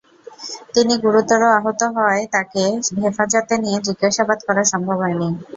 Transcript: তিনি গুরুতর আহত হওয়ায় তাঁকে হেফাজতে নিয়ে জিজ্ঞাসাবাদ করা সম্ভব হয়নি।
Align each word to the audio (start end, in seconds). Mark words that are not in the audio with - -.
তিনি 0.73 0.93
গুরুতর 1.03 1.41
আহত 1.51 1.81
হওয়ায় 1.95 2.25
তাঁকে 2.33 2.63
হেফাজতে 3.01 3.55
নিয়ে 3.63 3.77
জিজ্ঞাসাবাদ 3.87 4.39
করা 4.47 4.63
সম্ভব 4.71 4.97
হয়নি। 5.03 5.29